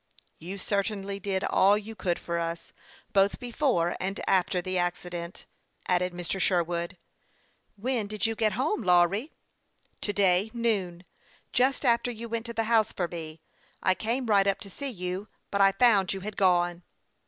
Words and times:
"You 0.39 0.57
certainly 0.57 1.19
did 1.19 1.43
all 1.43 1.77
you 1.77 1.93
could 1.93 2.17
for 2.17 2.39
us, 2.39 2.73
both 3.13 3.37
before 3.39 3.95
and 3.99 4.19
after 4.25 4.59
the 4.59 4.79
accident," 4.79 5.45
added 5.87 6.11
Mr. 6.11 6.39
Sherwood." 6.39 6.97
When 7.85 8.07
did 8.07 8.25
you 8.25 8.33
get 8.33 8.53
home, 8.53 8.81
Lawry?"" 8.81 9.31
To 10.01 10.11
day 10.11 10.49
noon, 10.55 11.03
just 11.53 11.85
after 11.85 12.09
you 12.09 12.27
went 12.27 12.47
to 12.47 12.53
the 12.53 12.63
house 12.63 12.91
for 12.91 13.07
me. 13.07 13.41
I 13.83 13.93
came 13.93 14.25
right 14.25 14.47
up 14.47 14.59
to 14.61 14.71
see 14.71 14.89
you; 14.89 15.27
but 15.51 15.61
I 15.61 15.71
found 15.71 16.13
you 16.13 16.21
had 16.21 16.35
gone." 16.35 16.81